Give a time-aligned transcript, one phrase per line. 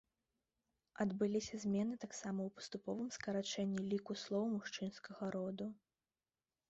[1.03, 5.69] Адбыліся змены таксама ў паступовым скарачэнні ліку слоў мужчынскага роду.